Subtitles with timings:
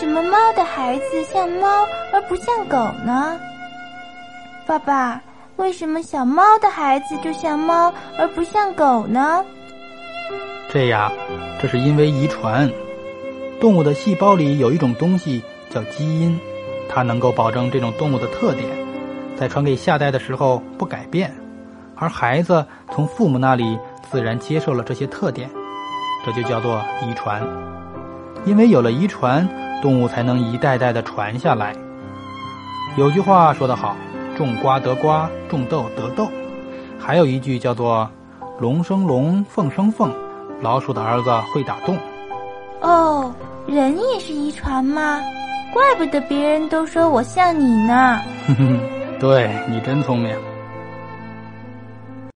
[0.00, 3.38] 什么猫的孩子像猫而不像狗呢？
[4.66, 5.20] 爸爸，
[5.54, 9.44] 为什么小猫的孩子就像猫而不像狗呢？
[10.68, 11.12] 这呀，
[11.62, 12.68] 这是因为遗传。
[13.60, 15.40] 动物的细胞里有一种东西
[15.70, 16.36] 叫基因，
[16.88, 18.68] 它能够保证这种动物的特点，
[19.36, 21.32] 在传给下代的时候不改变，
[21.94, 23.78] 而孩子从父母那里
[24.10, 25.48] 自然接受了这些特点，
[26.26, 27.40] 这就叫做遗传。
[28.44, 29.48] 因为有了遗传，
[29.84, 31.74] 动物才能一代代的传下来。
[32.96, 33.94] 有句话说得好。
[34.34, 36.26] 种瓜得瓜，种豆得豆。
[36.98, 38.10] 还有一句叫做
[38.58, 40.10] “龙生龙，凤生凤，
[40.60, 41.96] 老鼠的儿子会打洞”。
[42.80, 43.32] 哦，
[43.68, 45.20] 人也是遗传吗？
[45.72, 48.20] 怪不得别人都说我像你呢。
[48.48, 48.80] 哼哼，
[49.20, 50.34] 对你真聪明。